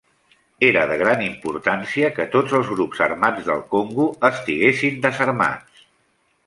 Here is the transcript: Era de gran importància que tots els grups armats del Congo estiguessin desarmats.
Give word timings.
Era 0.67 0.85
de 0.91 0.95
gran 1.01 1.19
importància 1.25 2.09
que 2.15 2.27
tots 2.37 2.57
els 2.61 2.73
grups 2.77 3.05
armats 3.09 3.47
del 3.51 3.63
Congo 3.75 4.09
estiguessin 4.33 4.99
desarmats. 5.09 5.89